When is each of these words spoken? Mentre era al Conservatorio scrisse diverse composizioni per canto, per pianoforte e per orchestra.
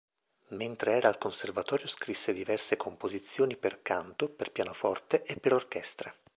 Mentre 0.47 0.93
era 0.95 1.09
al 1.09 1.19
Conservatorio 1.19 1.85
scrisse 1.85 2.33
diverse 2.33 2.75
composizioni 2.75 3.55
per 3.55 3.83
canto, 3.83 4.29
per 4.29 4.51
pianoforte 4.51 5.21
e 5.21 5.35
per 5.35 5.53
orchestra. 5.53 6.11